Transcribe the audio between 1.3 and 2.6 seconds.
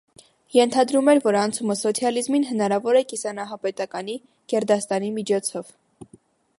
անցումը սոցիալիզմին